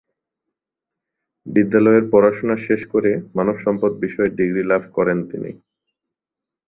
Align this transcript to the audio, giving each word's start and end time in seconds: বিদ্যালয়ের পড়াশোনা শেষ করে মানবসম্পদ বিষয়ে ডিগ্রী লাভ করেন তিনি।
বিদ্যালয়ের 1.45 2.05
পড়াশোনা 2.11 2.55
শেষ 2.67 2.81
করে 2.93 3.11
মানবসম্পদ 3.35 3.91
বিষয়ে 4.03 4.35
ডিগ্রী 4.37 4.63
লাভ 4.63 4.83
করেন 4.93 5.17
তিনি। 5.31 5.51